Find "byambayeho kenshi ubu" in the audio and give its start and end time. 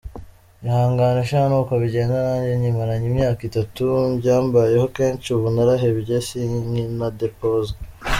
4.19-5.47